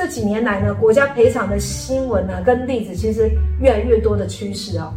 [0.00, 4.90] 这几年来呢，国家赔偿的新闻呢跟例子其实越来越多的趋势哦，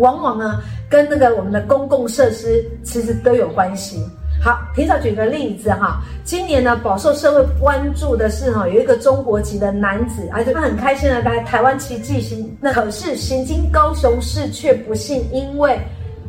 [0.00, 4.04] 往往呢跟那个我们的公共设施其实都有关系。
[4.38, 15.80] 好，提早举个例子哈，今年呢饱受社会关注的是哈，有一个中国籍的男子，而且他很开心的在台湾奇迹行，那可是行经高雄市却不幸因为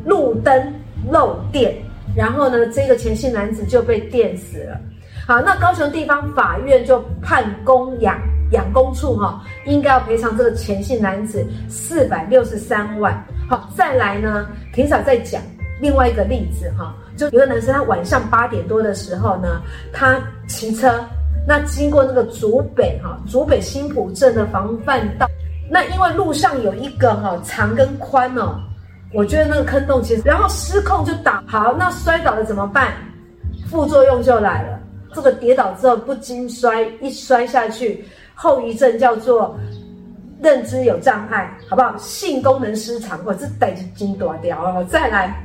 [0.06, 0.72] 路灯
[1.10, 1.76] 漏电，
[2.16, 4.80] 然后呢这个前姓男子就被电死了。
[5.26, 8.20] 好，那高雄地方法院就判供养
[8.52, 13.24] 养工处哈，应该要赔偿这个前姓男子四百六十三万。
[13.48, 15.40] 好，再来呢，提早再讲。
[15.80, 21.02] 另外一个例子哈，就有个男生，他晚上八点多的时候呢，他骑车，
[21.48, 25.26] 那经过那个竹北哈，竹北新埔镇的防范道，
[25.70, 28.60] 那因为路上有一个哈长跟宽哦，
[29.12, 32.92] 我觉得那个坑洞其实，然后失控就倒，好，那摔倒了怎么办？
[33.68, 34.73] 副作用就来了，
[35.14, 39.56] 这个跌倒之后不经摔，一摔下去，后遗症叫做。
[40.42, 41.96] 认知有障碍，好不好？
[41.96, 44.84] 性功能失常，或者是带筋断掉哦。
[44.90, 45.42] 再来，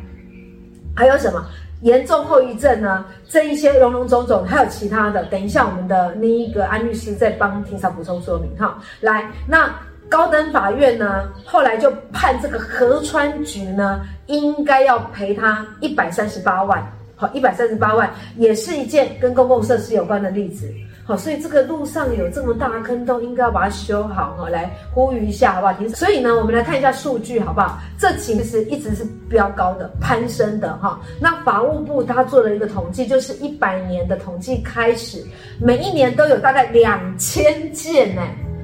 [0.93, 1.45] 还有什么
[1.83, 3.05] 严重后遗症呢？
[3.29, 5.23] 这一些种种种种，还有其他的。
[5.25, 8.77] 等一下，我们的那一个安律师再帮庭上补充说明哈。
[8.99, 9.73] 来，那
[10.09, 16.85] 高等法院呢，后来就判这个河川局呢，应该要赔他一百三十八万。
[17.19, 20.73] 好，一百三十八万，也是一件跟公共设施有关的例子。
[21.03, 25.73] 好，所以这个路上有这么大的坑洞，应该要把它修好哈，来呼吁一下，好不好？
[25.89, 27.77] 所以呢，我们来看一下数据，好不好？
[27.97, 30.97] 这其实一直是飙高的、攀升的哈。
[31.19, 35.21] 那法务部他做了一个统计，就是一百年的统计开始，
[35.59, 38.21] 每一年都有大概两千件呢。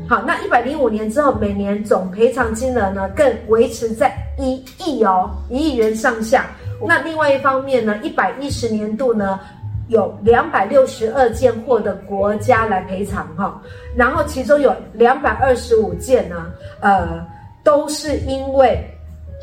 [0.07, 6.45] 好，那一百零五年之后，每年总赔偿金额呢，更维持在一亿哦，一亿元上下。
[6.81, 9.39] 那另外一方面呢，一百一十年度呢，
[9.87, 13.61] 有两百六十二件获得国家来赔偿哈，
[13.95, 17.25] 然后其中有两百二十五件呢，呃，
[17.63, 18.83] 都是因为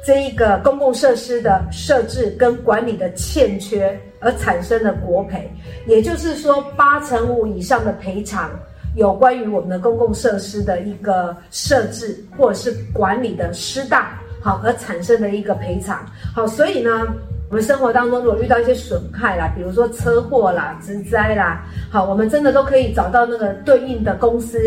[0.05, 5.49] 这一个公共设施的设置跟管理的欠缺而产生的国赔，
[5.87, 8.51] 也就是说八成五以上的赔偿
[8.97, 14.05] 有关于我们的公共设施的一个设置或者是管理的失当，
[14.43, 16.05] 好而产生的一个赔偿，
[16.35, 16.91] 好，所以呢。
[17.49, 24.59] 我们生活当中如果遇到一些损害啦，比如说车祸啦、职灾啦，好，我们真的都可以找到那个对应的公司、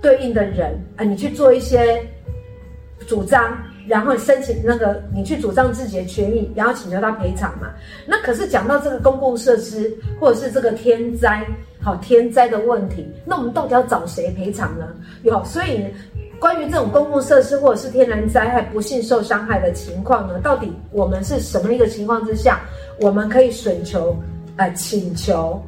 [0.00, 2.02] 对应的人啊，你去做一些
[3.06, 7.68] 主张，然后申请那个你去主张自己的权益，然后请求他赔偿嘛。
[8.06, 11.46] 那可是讲到这个公共设施或者是这个天灾，
[11.82, 14.88] 好，天灾的问题，那我们到底要找谁赔偿呢？
[15.24, 15.84] 有，所以。
[16.40, 22.60] 关于这种公共设施或者是天然灾害不幸受伤害的情况呢，到底我们是什么一个情况之下，
[22.98, 24.16] 我们可以损求，
[24.56, 25.62] 呃，请求，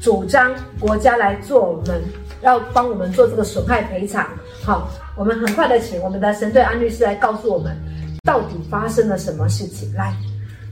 [0.00, 2.02] 主张国家来做我们
[2.40, 4.26] 要帮我们做这个损害赔偿？
[4.62, 7.76] 好，我们很快的请我们的神队安律师来告诉我们，
[8.22, 9.92] 到底发生了什么事情。
[9.92, 10.16] 来，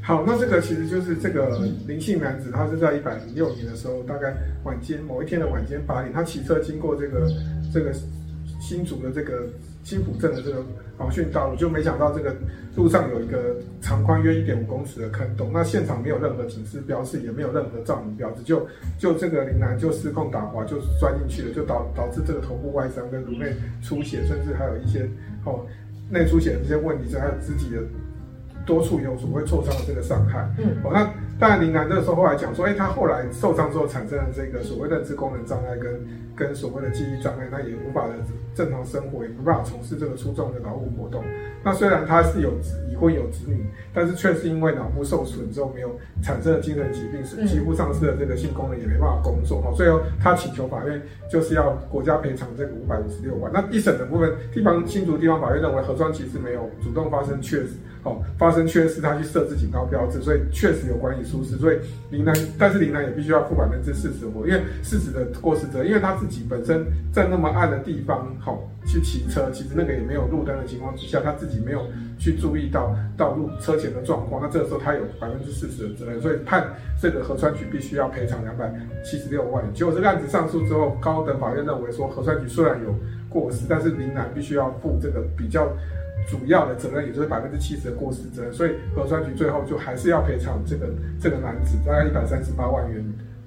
[0.01, 4.35] 好，那这个其实就是这个林姓男子，他是在一百零六年的时候，大概
[4.65, 7.31] 晚间某一天的晚间八点，他骑车经过这个
[7.71, 7.93] 这个。
[8.63, 9.43] 新竹的这个
[9.83, 10.65] 新浦镇的这个
[10.97, 12.33] 防汛道路，就没想到这个
[12.77, 18.65] 路上有一个长宽约一点五公尺的坑洞，那现场没有任何警示标示，也没有任何照明标志，就
[18.97, 23.53] 就这个林男就失控打滑，就钻进去了，就导导致这个头部外伤跟颅内
[23.83, 25.09] 出血，甚至还有一些
[25.45, 25.67] 哦
[26.09, 27.83] 内出血的这些问题，这还有肢体的
[28.65, 30.49] 多处有所谓挫伤的这个伤害。
[30.59, 36.01] 嗯，哦，那当然林楠这个时候后来讲说，哎，他后来受伤之后产生了这个所谓认知功能障碍跟
[36.37, 38.15] 跟所谓的记忆障碍，那也无法的。
[38.55, 41.25] 正常生活也没办法从事这个粗重的劳务活动。
[41.65, 42.53] 那虽然他是有
[42.91, 43.65] 已婚有子女，
[43.95, 49.61] 但是却是因为脑部受损之后没有产生了精神疾病，是几乎丧失了这个性功能，也没办法工作。
[49.63, 53.51] 哈，最后他请求法院就是要国家赔偿这个五百五十六万。
[53.55, 61.57] 那一审的部分，地方新竹地方法院认为河川其实没有主动发生缺失，哦，发生缺失他去设置警告标志，所以确实有管理疏失。
[61.57, 61.79] 所以
[62.11, 68.27] 林南，但是林南也必须要负百分之四十的，因为事实的过失责，因为他自己本身在那么暗的地方。
[68.45, 71.87] 好，去骑车，其实那个也没有路灯的情况之下，他自己没有
[72.19, 76.67] 去注意到道路车前的状况，那这个时候他有百分之四十的责任，所以判
[77.01, 78.69] 这个河川局必须要赔偿两百
[79.05, 79.73] 七十六万元。
[79.73, 82.93] 结果这个案子上诉之后，高等法院认为说，河川局虽然有
[83.29, 85.69] 过失，但是林男必须要负这个比较
[86.29, 90.89] 主要的责任，也就是百分之七十的过失责任，所以河川局最后就还是要赔偿这个
[91.21, 93.05] 这个男子大概一百三十八万元。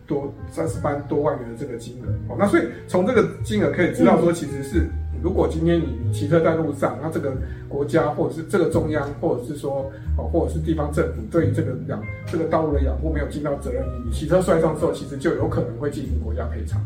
[0.07, 4.87] 多三十班多万元的这个金额，哦，那所以从这个金额可以知道说，其实是
[5.23, 7.33] 如果今天你骑车在路上，那这个
[7.67, 16.81] 国家或者是这个中央，或者是说哦，或者是地方政府对于这个养这个道路的养护没有尽到责任，你骑车摔伤之后，其实就有可能会进行国家赔偿。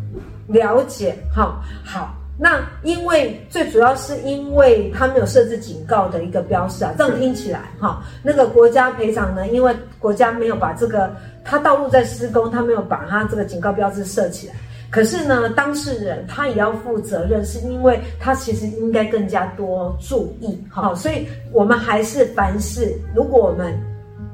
[0.47, 2.15] 了解，好，好。
[2.41, 11.13] 那因为最主要是因为他没有设置警告的一个标识啊，这样听起来哈，那个国家赔偿呢，因为国家没有把这个
[11.43, 14.53] 他道路在施工，他没有把它这个警告标志设起来。
[14.89, 20.95] 可是呢，当事人他也要负责任，是因为他其实应该更加多注意哈。
[20.95, 23.77] 所以我们还是凡事，如果我们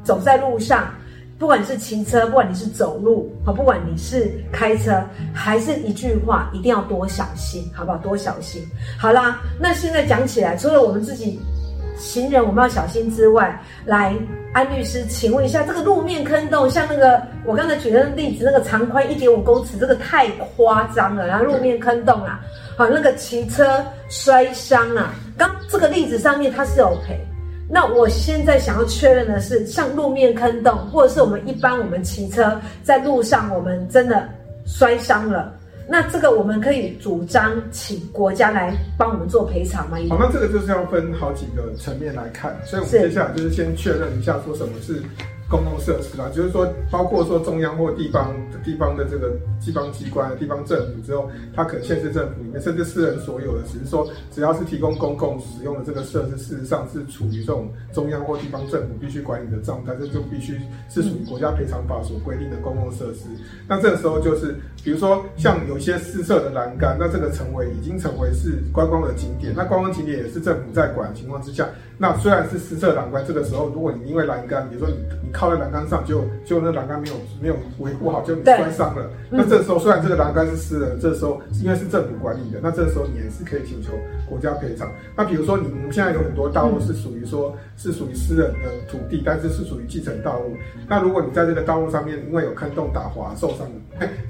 [0.04, 0.94] 走在路上。
[1.38, 5.04] 不管你是骑车，不管你是走路，好，不管你是开车，
[5.34, 7.98] 还是一句话，一定要多小心，好不好？
[7.98, 8.66] 多小心。
[8.98, 11.38] 好啦，那现在讲起来，除了我们自己
[11.98, 14.16] 行人我们要小心之外，来，
[14.54, 21.28] 安律师，请问一下，这个路面坑洞，像那个我刚才举的例子，那个长宽一点五公尺，这个太夸张了。
[21.28, 22.40] 然后路面坑洞啊，
[22.78, 27.20] 好，那个骑车摔伤啊，刚这个例子上面它是有赔。
[27.68, 34.30] 那我现在想要确认的是，像路面坑洞，或者是我们一般我们骑车在路上，我们真的
[34.66, 35.52] 摔伤了，
[35.90, 39.98] 那这个我们可以主张请国家来帮我们做赔偿吗？
[40.10, 45.02] 好，那这个就是要分好几个层面来看，所以我们接下来就是先确认一下，说什么是。
[45.48, 48.34] 公共设施啦，就是说，包括说中央或地方
[48.64, 49.32] 地方的这个
[49.64, 60.60] 地方机关、地方政府之后，它可能县市政府里面，甚至私人所有的，只是说，只要是提供公共使用的这个设施，事实上是处于这种中央或地方政府必须管理的状态，这就必须
[60.90, 63.26] 是属于国家赔偿法所规定的公共设施。
[63.68, 79.10] 那这个时候就是，比如说像有些私设的栏杆，那这个成为已经成为是观光的景点，那观光景点也是政府在管情况之下，那虽然是私设栏杆，这个时候如果你因为栏杆，比如说你你靠在栏杆上就就那栏杆没有没有维护好，就你摔伤了。
[79.32, 83.94] 嗯、那这时候虽然这个栏杆是私人，这时候因为是政府管理的，那这时候你也是可以请求
[84.28, 84.92] 国家赔偿。
[85.16, 90.56] 那比如说你我们现在有很多道路是属于说是属于私人的土地，但是是属于继承道路。
[90.88, 93.68] 那如果你在这个道路上面因为有坑洞打滑受伤，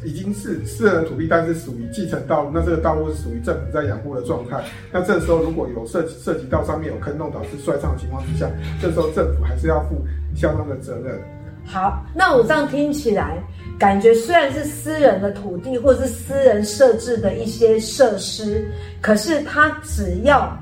[0.03, 4.63] 已经是私人的土地，但是属于继承道路，那这个道路是属于政府在养护的状态。
[4.91, 8.49] 那这时候如果有涉及涉及到上面有坑洞导致摔伤的情况之下，
[8.81, 10.05] 这时候政府还是要负
[10.35, 11.19] 相当的责任。
[11.67, 13.41] 好，那我这样听起来，
[13.79, 18.69] 感觉虽然是私人的土地或者是私人设置的一些设施，
[19.01, 20.55] 可是它只要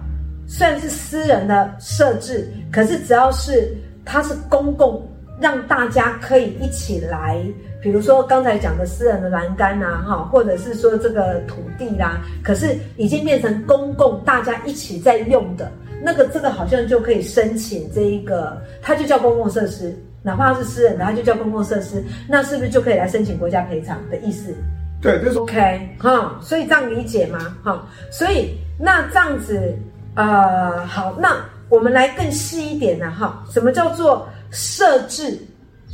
[0.48, 3.76] 虽然是私人的设置，可是只要是
[4.06, 5.06] 它是公共，
[5.42, 7.44] 让大家可以一起来，
[7.84, 15.70] 比如说刚才讲的私人的栏杆呐，哈，或者是说这个土地啦，可是已经变成公共大家一起在用的，
[16.02, 19.94] 那个这个好像就可以申请这一个，它就叫公共设施。
[20.22, 24.56] 哪怕是私人的，它就叫公共设施，那是不是就可以来申请国家赔偿的意思？
[25.02, 27.58] 对，就是 OK 哈，所以这样理解吗？
[27.62, 29.78] 哈，所以那这样子，
[30.16, 31.36] 呃，好，那
[31.68, 35.38] 我们来更细一点呢，哈，什么叫做设置？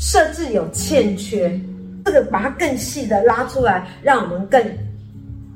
[0.01, 1.59] 设置有欠缺，
[2.11, 4.61] 这个把它更细的拉出来，让我们更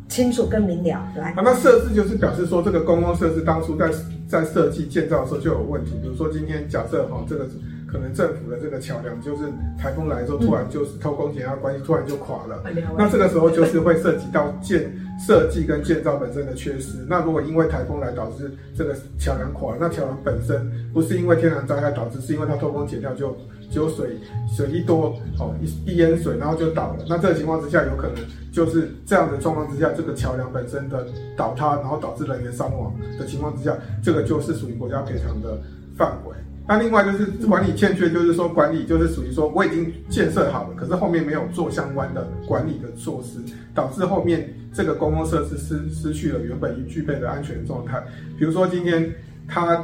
[0.08, 1.02] 清楚、更明了。
[1.16, 3.90] 来，啊，那设置就是表示说，这个公共设施当初在
[4.28, 7.48] 在设计建造的时候就有问题，比如说今天假设哈，这个。
[7.86, 9.44] 可能政府的这个桥梁就是
[9.78, 12.64] 台风来的时候，突然就是偷工减料关系，突然就垮了。
[12.98, 17.06] 那这个时候就是会涉及到建设计跟建造本身的缺失。
[17.08, 23.36] 那如果因为台风来导致这个桥梁垮了，那桥梁本身不是因为天然灾害导致，是因为它偷工减料就
[23.72, 24.18] 就水
[24.56, 27.06] 水一多哦一一淹水，然后就倒了。
[27.08, 28.16] 那这个情况之下，有可能
[28.52, 31.06] 就是这样的状况之下，这个桥梁本身的
[31.38, 35.58] 倒塌，然后导致人员伤亡的情况之下，这个就是属于国家赔偿的
[35.98, 36.36] 范围。
[36.66, 43.38] 那另外就是管理欠缺，就是说管理就是属于说我已经建设好了，可是后面没有做相关的管理的措施，
[43.76, 48.02] 导致后面这个公共设施失失去了原本应具备的安全状态。
[48.40, 49.14] 比如说今天
[49.46, 49.84] 它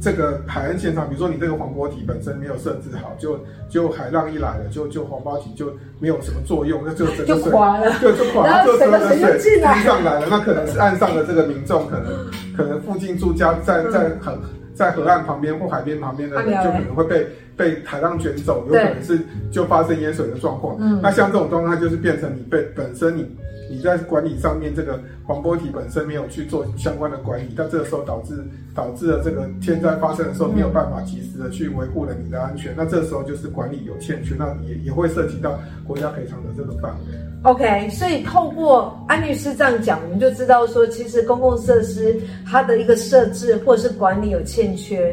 [0.00, 10.28] 这个海岸线上，比如说你这个防波堤本身没有设置好，就就海浪一来了，就就黄波堤就没有什么作用，那就整个水就垮了，对，就垮了，就整个水就上来了。
[10.30, 14.38] 那可能是岸上的这个民众，可能可能附近住家在在很。
[14.82, 19.18] 在河岸旁边或海边旁边的人，就可能会被被海浪卷走，有可能是
[19.52, 20.76] 就发生淹水的状况。
[20.80, 23.24] 嗯，那像这种状况，就是变成你被本身你
[23.70, 28.34] 你在管理上面这个防波堤本身没有去做相关的管理，那这个时候导致
[28.74, 37.31] 导致了这个天灾发生的时候没有办法及时的去维护了你的安全，那这时候就是管理有欠缺，那也也会涉及到国家赔偿的这个范围。
[37.44, 42.16] OK，所以透过安律师这样讲，我们就知道说，其实公共设施
[42.48, 45.12] 它的一个设置或是管理有欠缺，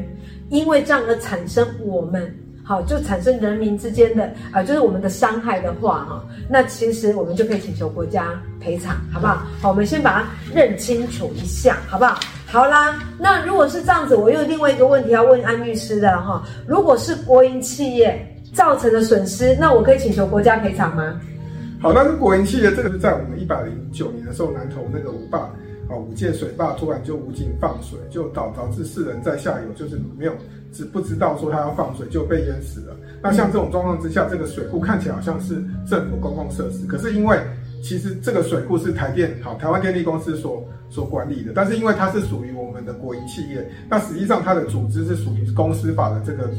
[0.49, 2.31] 因为这样而产生我们
[2.63, 9.41] 好，就产生人民之间的啊、呃，就是我们的伤害的话哈，那其实我们就可以请求国家赔偿，好不好？
[9.59, 12.19] 好，我们先把它认清楚一下，好不好？
[12.45, 21.19] 好啦，那如果是这样子，我又有另外一个问题要问安律师的哈，如果是国营企业造成的损失，那我可以请求国家赔偿吗？
[21.81, 25.49] 好，那是国营企业，这个是在我们一百零九年的时候，南投那个五坝。
[25.89, 30.33] 啊，五届水坝突然就无井放水，就导导致世人在下游就是没有
[30.71, 32.95] 只不知道说他要放水就被淹死了。
[33.23, 35.55] 那像这种状况之下，这个水库看起来好像是
[35.87, 37.39] 政府公共设施，可是因为
[37.81, 46.51] 其实这个水库是台电好台湾电力公司所所管理的，但是因为它是属于我们的国营企业，那实际上它的组织是属于公司法的这个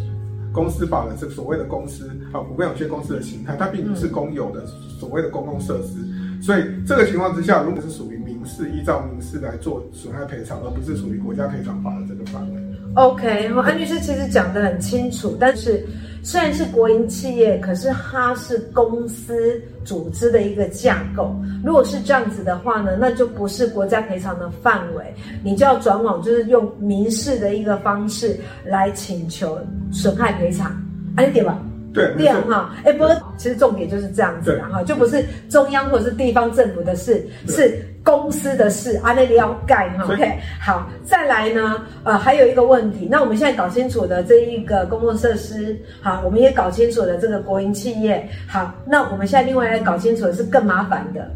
[0.52, 4.64] 公司法的这个所谓的公司啊股份有限公司的形态，它并不是公有的
[4.98, 8.20] 所谓的公共设施，所以这个情况之下，如果是属于。
[8.40, 12.69] 民事依照民事来做损害赔偿，而不是属于国家赔偿法的这个范围。
[12.94, 15.84] OK，安律师其实讲得很清楚，但是
[16.22, 21.34] 虽然是国营企业，可是它是公司组织的一个架构。
[21.64, 29.58] 如果是这样子的话呢，那就不是国家赔偿的范围，你就要转往就是用民事的一个方式来请求
[29.92, 30.70] 损害赔偿，
[31.16, 31.58] 安对吧？
[31.92, 40.04] 对，这样哈，哎，不过其实重点就是这样子哈，就不是中央或者是地方政府的事，是公司的事，啊，那里要盖哈。
[40.04, 51.30] OK，好，再来呢，呃，还有一个问题，那我们现在搞清楚的这一个公共设施，好，我们也搞清楚了这个国营企业，好，那我们现在另外来搞清楚的是更麻烦的，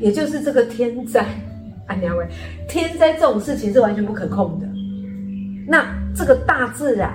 [0.00, 1.20] 也就是这个天灾，
[1.86, 2.26] 啊，两位，
[2.68, 4.66] 天灾这种事情是完全不可控的，
[5.66, 7.12] 那这个大自然。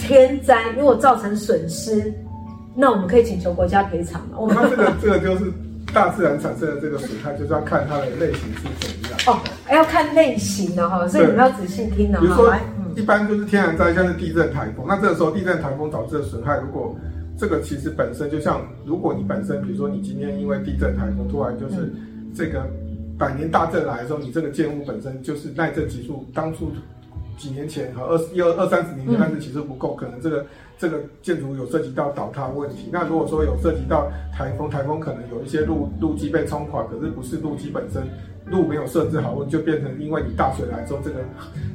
[0.00, 2.14] 天灾如果造成损失，
[2.76, 4.36] 那我们可以请求国家赔偿吗？
[4.38, 5.52] 我们这个这个就是
[5.92, 9.40] 大自然产生的这个损害，就是要看它的类型是怎么样哦，
[9.70, 12.20] 要看类型的哈，所以你们要仔细听的。
[12.20, 12.54] 比如说，
[12.96, 16.96] 一般就是天然灾，像是地震、台风，那这个时候地震、台风导致的损害，如果
[17.36, 21.92] 这个其实本身就像，如果你本身，比如说你今天因为地震、台风突然就是
[22.34, 22.66] 这个
[23.18, 26.72] 百年大震来的时候，你这个建物本身就是耐震级数当初。
[27.36, 30.44] 几年前和二一二二三十年前，但是其实不够，可能这个
[30.78, 32.88] 这个建筑有涉及到倒塌问题。
[32.92, 38.02] 那如果说有涉及到台风，台风可能有一些路路基被冲垮，可是不是路基本身。
[38.50, 41.16] 路没有设置好，就变成因为你大水来之后，这个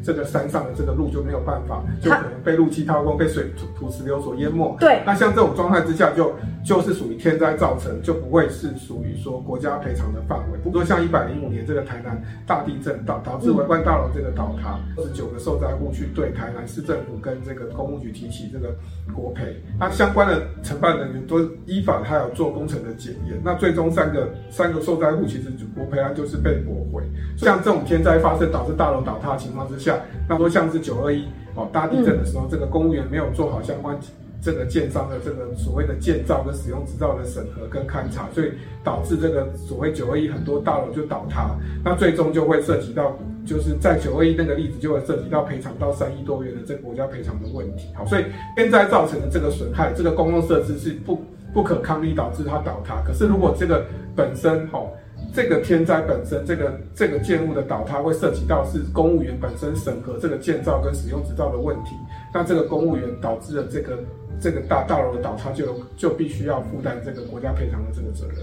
[0.04, 4.76] 这个山上的这个路就没有办法，就可能被路基掏空，被水土土石流所淹没。
[4.80, 6.34] 对，那像这种状态之下就，
[6.66, 10.58] 就就是属于天灾造成，就不会是属于说国家赔偿的范围。
[10.64, 18.74] 不过像一百零五年这个台南大地震导导致维冠大楼这个倒塌，二十九个受灾户去对台南市政府跟这个公务局提起这个
[19.14, 26.63] 国赔，那相关的承办人员都依法他有做工程的检验，那最终三个三个受灾户其实国赔案就是被。
[26.66, 27.04] 驳回，
[27.38, 33.98] 像这种天灾发生导致大楼倒塌的情况之下，那说像是九二一哦大地震的时候，这个公务员没有做好相关
[34.42, 38.52] 这个建商的这个所谓的建造跟使用执照的审核跟勘查，所以
[38.84, 47.88] 导致这个所谓九二一很多大楼就倒塌，那最终就会涉及到，就是在九二一那个例子就会涉及到赔偿到三亿多元的这个国家赔偿的问题。
[47.94, 51.22] 好，所以天灾造成的这个损害，这个公共设施是不
[51.54, 54.92] 不可抗力导致它倒塌，可是如果这个本身好。
[55.34, 61.96] 这个天灾本身，这个这个建物的倒塌会涉及到是公务员本身审核这个建造跟使用执照的问题，
[62.32, 63.98] 那这个公务员导致了这个
[64.40, 68.38] 这个大大楼的倒塌就，就就必须要负担这个国家赔偿的这个责任。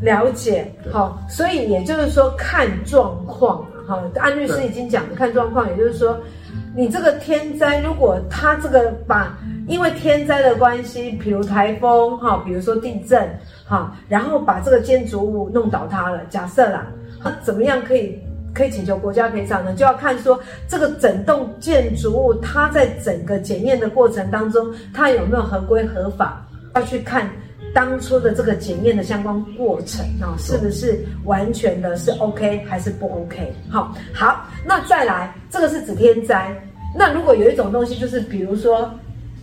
[0.00, 6.18] 了解，好，所以也就是说看状况，哈，安律师已经讲了看状况，也就是说，
[6.74, 13.28] 你这个天灾如果他这个把因为天灾的关系，比如台风，哈，比如说地震。
[13.70, 16.20] 好，然后把这个建筑物弄倒塌了。
[16.28, 16.88] 假设啦，
[17.22, 18.18] 那怎么样可以
[18.52, 19.72] 可以请求国家赔偿呢？
[19.74, 27.30] 就要看说这个整栋建筑物它在整个检验的过程当中，它有没有合规合法，要去看
[27.72, 33.52] 当初的这个检验的相关过程啊，是不是完全的是 OK 还是不 OK？
[33.70, 36.52] 好，好，那再来，这个是指天灾。
[36.98, 38.90] 那如果有一种东西，就是比如说。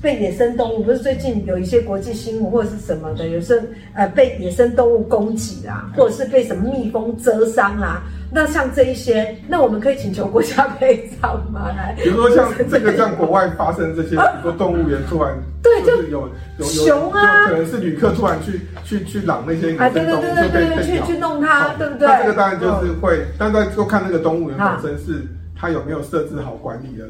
[0.01, 11.69] 被野生动物，不是最近有一些国际新闻或者是什么的，有时候呃被野生动物攻击啦，或者是被什么蜜蜂蛰伤啦，那像这一些，那我们可以请求国家赔偿吗？
[11.75, 22.07] 来，比如说像这个像国外发生这些，比如说动物园突然对，就有有熊啊，可能是旅客突然去去去嚷那些野生动物，对对对对，去去弄它，对不对？
[22.07, 25.25] 那这个当然就是会，但在就看那个动物园本身是
[25.59, 27.05] 它有没有设置好管理的。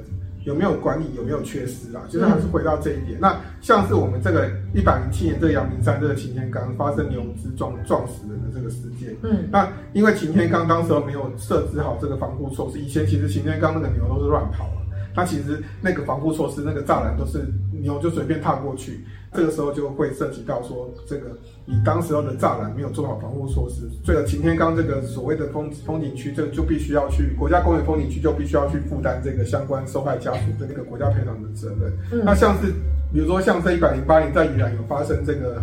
[0.47, 2.01] 有没有管理，有没有缺失啊？
[2.07, 3.19] 就是还是回到这一点。
[3.19, 14.69] 嗯、那像是我们这个一百零七年这个阳明山这个擎天岗发生牛只撞撞死人的这个事件，嗯，那因为擎天岗当时候没有设置好这个防护措施，以前其实擎天岗那个牛都是乱跑
[15.13, 19.03] 那其实那个防护措施，那个栅栏都是牛就随便踏过去。
[19.33, 21.27] 这个时候就会涉及到说，这个
[21.65, 31.91] 你当时候的栅栏没有做好防护措施，这个擎天岗这个所谓的风风景区，这个就必须要去国家公园风景区就必须要去负担这个相关受害家属的那个国家赔偿的责任。
[32.11, 32.71] 嗯、那像是
[33.11, 35.61] 比如说像这一百零八年在宜兰有发生这个，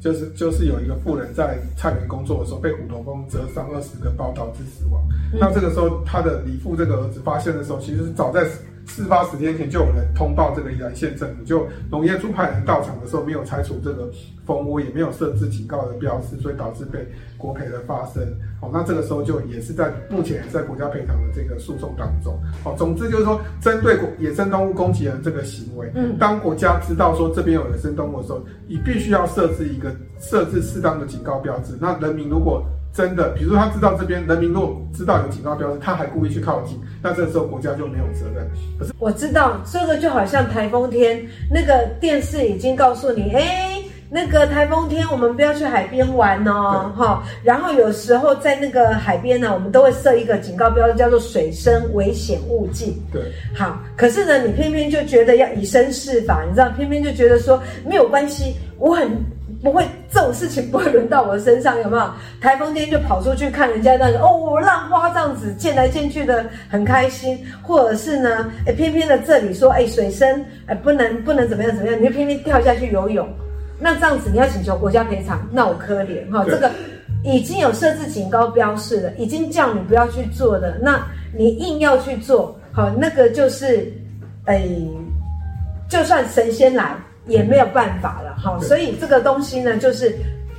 [0.00, 5.00] 就是就是有一个妇人在菜园工作的时候被虎头蜂蛰伤二十个包导致死亡。
[5.32, 8.44] 嗯、那这个时候他的李父这个儿子发现的时候，其实是早在。
[8.86, 14.10] 事发十天前就有人通报这个宜兰县政府，就农业处派人到场的时候没有拆除这个
[14.44, 17.06] 蜂窝，也没有设置警告的标识，所以导致被
[17.38, 18.22] 国赔的发生。
[18.60, 22.38] 哦，那这个时候就也是在目前也在国家赔偿的这个诉讼当中。
[22.64, 31.74] 哦，总之就是说，针对野生动物攻击人这个行为，嗯，当国家知道说这边有野生动物的时候，你必须要设置一个设置适当的警告标志。
[31.80, 38.46] 那人民如果真的，比如说他知道这边人民如果知道有警告标志，他还故意去靠近，那这时候国家就没有责任。
[38.78, 47.46] 可是我知道这个就好像台风天，那个电视已经告诉你， 哎，那个台风天我们不要去海边玩哦，哈对。
[47.46, 52.94] 然后有时候在那个海边呢，我们都会设一个警告标志，叫做水深危险勿近。
[53.10, 53.22] 对，
[53.54, 53.80] 好。
[53.96, 59.10] 可是呢，你偏偏就觉得要以身试法，你知道，偏偏就觉得说没有关系，我很。
[59.62, 62.10] 不会，这种事情不会轮到我身上，有没有？
[62.38, 73.26] 台风天就跑出去看人家那个哦，浪花这样子溅来溅去的很开心，或者是呢，哎，偏偏的这里说哎水深哎不能不能怎么样怎么样，你就偏偏跳下去游泳，
[73.80, 76.70] 那这样子你要请求国家赔偿，那我可怜哈，这个
[77.24, 81.02] 已经有设置警告标示了，已经叫你不要去做的，那
[81.34, 83.90] 你硬要去做，好，那个就是
[84.44, 84.62] 哎，
[85.88, 86.94] 就算神仙来。
[87.26, 90.12] 也没有办法了，好，所以这个东西呢，就是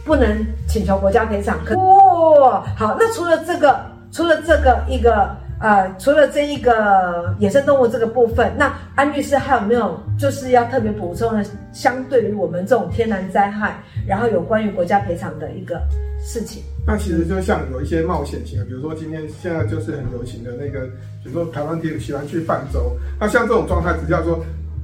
[0.06, 1.60] 不能请求国家赔偿。
[1.66, 5.30] 可哇，好，那除了这个，除了这个一个
[5.60, 11.46] 呃，除了这一个野生动物这个部分，那安律师还有没有就是要特别补充的？
[11.74, 13.76] 相对于我们这种天然灾害，
[14.08, 15.82] 然后有关于国家赔偿的一个
[16.20, 16.64] 事情。
[16.88, 20.86] 那其实就像有一些冒险型的，比如说今天现在就是很流行的那个，
[21.24, 24.40] 比如说台湾铁喜欢去泛舟，那像这种状态，只叫做。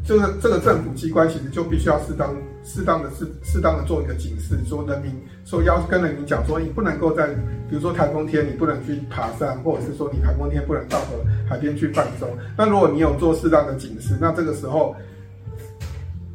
[0.10, 5.14] 这个这个政府机关其实就必须要适当适当的适适当的做一个警示，说人民
[5.46, 7.28] 说要跟人民讲说，你不能够在
[7.70, 12.28] 比如说台风天你不能去爬山，或者是说你台风天不能到河海边去泛舟。
[12.58, 14.96] 那如果你有做适当的警示，那这个时候。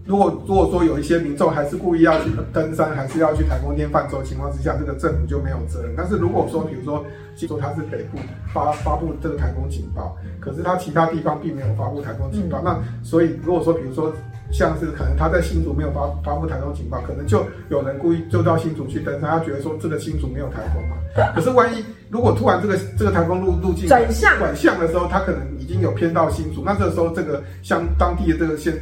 [0.07, 5.95] 如果如果说有一些民众还是故意要去登山，还是要去台风天泛舟情况之下，这个政府就没有责任。
[5.97, 7.03] 但是如果说，比如说，
[7.35, 8.19] 记住他是北部
[8.53, 14.13] 发发布这个台风警报，可是他其他地方并没有发布台风警报，嗯、那所以如果说，比如说
[14.53, 20.97] 像是可能他在新竹没有发发布台风警报，可能就有人故意就到新竹去登山，他觉得说这个新竹没有台风嘛。
[21.35, 28.75] 可是万一如果突然这个这个台风路路径转向转向的时候，他可能已经有偏到新竹，那这个时候这个像当地的这个县。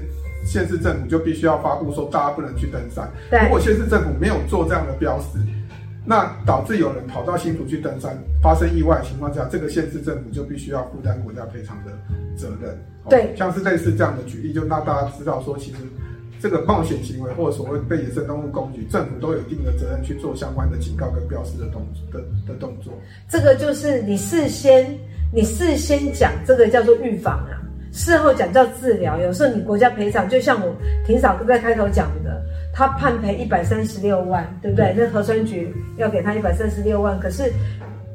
[0.45, 3.09] 县市政府就必须要发布说，大家不能去登山。
[3.45, 5.39] 如果县市政府没有做这样的标识，
[6.05, 11.93] 那导致有人跑到新竹去登山，发生意外的情况下，这个县市政府就必须要负担国家赔偿的
[12.37, 12.77] 责任。
[13.09, 15.79] 对，像是类似这样的举例，就让大家知道说，其实
[16.41, 22.93] 这个冒险行为或者所谓被野生动物攻击，政府都有一定的责任去做相关的警告跟标识的动的的动作。
[23.29, 24.99] 这个就是你事先
[25.33, 27.63] 你事先讲，这个叫做预防啊。
[27.93, 30.75] 事后讲叫治疗，有时候你国家赔偿，就像我
[31.07, 34.95] 庭嫂在开头讲的，他判赔一百三十六万，对不对？
[34.97, 37.53] 那核酸局要给他一百三十六万，可是。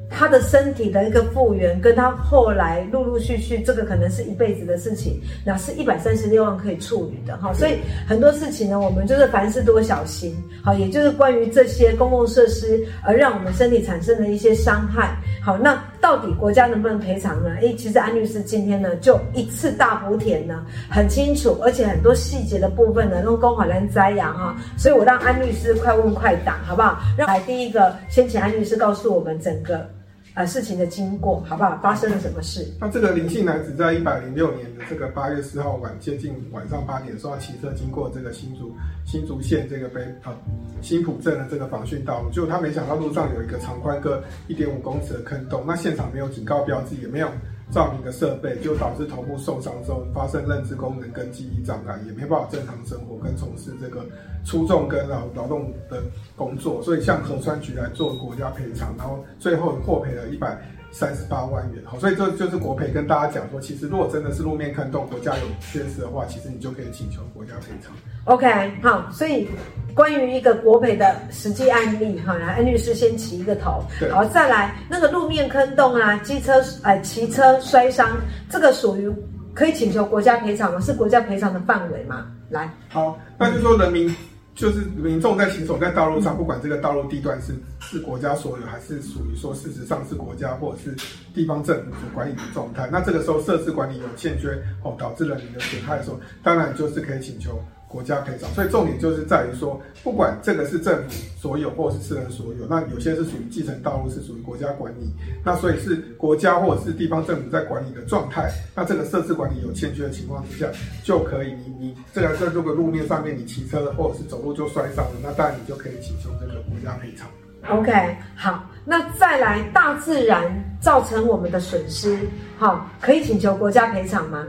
[0.09, 7.51] 他的身体的一个复原，跟他后来陆陆续续，这个可能是一辈子的事情，那是一百三十六万可以处理的哈。
[7.51, 7.75] 所以
[8.07, 15.13] 很多事情呢，我们就是凡事多小心，好，也就是关于这些公共设施而让我们身体产生的一些伤害。
[15.43, 17.49] 好，那到底国家能不能赔偿呢？
[17.61, 24.55] 诶，其实安律师今天呢，就一次大补帖呢，很清楚，而且很多细节的部分呢，用公款来摘要哈。
[24.77, 26.99] 所以我让安律师快问快答，好不好？
[27.17, 29.96] 让来第一个，先请安律师告诉我们整个。
[30.37, 31.75] 呃，事情的经过好不好？
[31.81, 32.63] 发生了什么事？
[32.79, 38.71] 那这个林姓男子在一百零六年的这个八月四号晚接近晚上八点的时候，骑车经过这个新竹
[39.03, 40.37] 新竹县这个北啊
[40.79, 47.27] 新浦镇的这个防汛道路，就他没想到路上有一个长宽各一点五公尺的坑洞，那现场没有警告标志，也没有。
[47.69, 54.05] 照明的设备就导致头部受伤之后发生认知功能跟记忆障碍，也没办法正常生活跟从事这个
[54.45, 56.01] 出众跟劳劳动的
[56.35, 60.57] 工作，所以向河川局来做国家赔偿，然后最后获赔了一百
[60.91, 61.81] 三十八万元。
[61.85, 67.93] 好，所以这就是国赔跟大家讲说，其实如果真的是路面坑洞，国家有缺失的话，其实你就可以请求国家赔偿。
[68.25, 69.47] OK，好，所以。
[69.95, 78.07] 关于一个国赔的实际案例，哈，来安律师先起一个头，好，再来那个路面坑洞啊，机车哎骑车摔伤，
[78.47, 79.11] 这个属于
[79.55, 80.79] 可以请求国家赔偿吗？
[80.81, 82.27] 是国家赔偿的范围吗？
[82.51, 84.15] 来，好，那就说人民。
[84.57, 90.95] 就是民众在行走在道路上，不管这个道路地段是是国家所有，还是属于说事实上是国家或者是
[91.31, 94.49] 地方政府所管理的状态，那这个时候设置管理有欠缺
[94.83, 97.63] 哦，导致了你的损害的时候，当然就是可以请求。
[97.87, 105.09] 国家赔偿，所以重点就是在于说，不管这个是政府所有或是私人所有，那有些是属于继承道路，是属于国家管理，
[105.43, 110.67] 那所以是国家或者是地方政府在管理的状态，那这个设置管理有欠缺的情况之下，
[111.03, 117.27] 就可以你你这个在如果路面上面你骑车或者是走路就摔伤了，那当然你就可以请求这个国家赔偿。
[117.69, 120.43] OK，好，那再来大自然
[120.79, 122.19] 造成我们的损失，
[122.57, 124.45] 好，可以请求国家赔偿吗？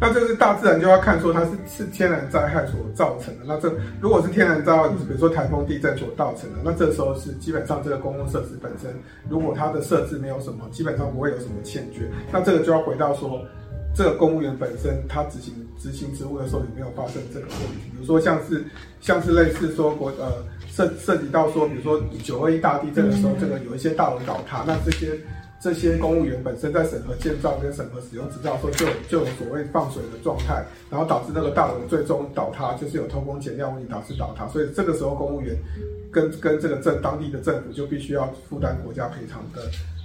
[0.00, 3.44] 那这是大自然就要看说它是是天然灾害所造成的。
[3.46, 8.92] 那这如果是天然灾害，比如说台风、地震所造成的，那这时候是基本上这个公共设施本身，
[9.30, 12.10] 如果它的设置没有什么，基本上不会有什么欠缺。
[12.32, 13.40] 那这个就要回到说，
[13.94, 17.90] 这个公务员本身他执行执行职务的时候有没有发生这个问题？
[17.92, 18.64] 比如说像是
[19.00, 25.18] 像是类似说国呃涉涉及到说，比如说九二一大地震的时候，这个有一些大楼倒塌，那这些。
[25.60, 34.46] 这些公务员本身在审核建造跟审核使用执照的时候，就就有所谓放水的状态，然后导致那个大楼最终倒塌，就是有偷工减料问题导致倒塌。
[34.48, 35.56] 所以这个时候公务员
[36.12, 39.62] 跟 跟这个政当地的政府就必须要负担国家赔偿的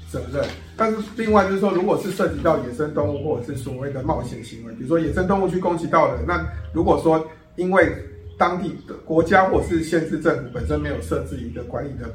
[0.09, 0.47] 责任。
[0.77, 7.93] 但是另外就是说，如果是涉及到野生动物或者是所谓的冒险行为，比如说野生动物去攻击到人，那如果说因为
[8.37, 12.09] 当地的国家或是县市政府本身没有设置一个管理的。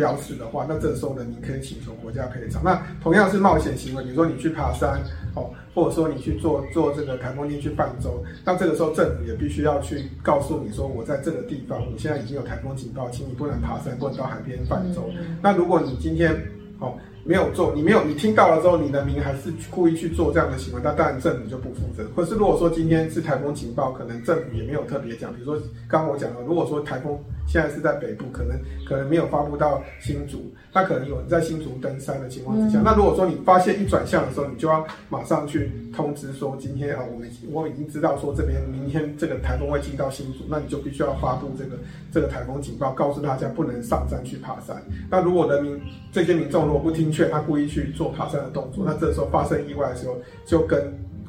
[0.00, 2.64] 标示的话，那这时候呢，你可以请求国家赔偿。
[2.64, 4.98] 那同样是冒险行为，比如说你去爬山，
[5.34, 15.10] 哦，或者说你去做做这个台风天去泛舟，那这个时候政府也必须要去告诉你说，我在这个地方，我现在已经有台风警报，请你不能爬山，不能到海边泛舟。
[15.42, 16.34] 那如果你今天，
[16.78, 16.94] 哦。
[17.22, 22.02] 没有做，你没有，你听到了之后，你的民还是故意去做这样的行为，那当然政府就不负责。
[22.16, 28.56] 可是如果说今天是台风警报，可能政府也没有特别讲，比如说刚刚我讲了，如果说台风现在是在北部，可能
[28.88, 41.76] 可能没有发布到新竹，那可能有人在新竹登山的情况之下，那如果说你发现一转向的时候，你就要马上去通知说，今天啊，我们我已经知道说这边明天这个台风会进到新竹，那你就必须要发布这个
[42.12, 44.80] 这个台风警报，告诉大家不能上山去爬山。
[45.10, 45.78] 那如果人民
[46.12, 47.10] 这些民众如果不听。
[47.10, 50.80] 劝他故意去做爬山的动作，那这时候发生意外的时候，就跟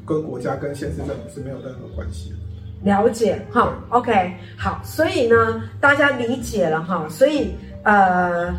[0.05, 2.36] 跟国家跟县市政府是没有任何关系的。
[2.84, 8.54] 了解，哈，OK，好，所以呢，大家理解了哈，所以呃，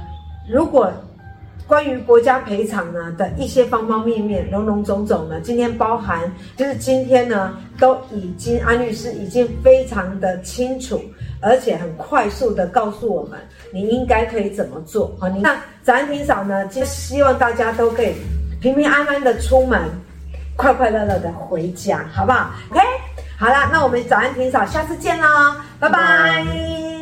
[0.51, 0.93] 如果
[1.67, 6.21] 关于国家赔偿呢的一些方方面面、种种种种呢，今天包含
[6.57, 11.01] 就是今天呢，都已经安律师已经非常的清楚。
[11.45, 13.37] 而且很快速的告诉我们，
[13.73, 18.13] 你应该可以怎么做好，你那早安霆嫂呢，就希望大家都可以
[18.61, 19.83] 平平安安的出门，
[20.55, 22.81] 快快乐乐的回家，好不好？OK，
[23.39, 27.02] 好啦，那我们早安甜嫂下次见喽，拜拜。